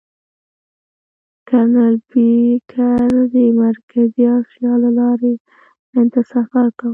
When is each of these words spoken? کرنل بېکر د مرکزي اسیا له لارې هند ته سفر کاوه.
کرنل 1.47 1.95
بېکر 2.09 3.11
د 3.33 3.35
مرکزي 3.61 4.23
اسیا 4.39 4.73
له 4.83 4.89
لارې 4.99 5.33
هند 5.93 6.09
ته 6.13 6.21
سفر 6.33 6.65
کاوه. 6.79 6.89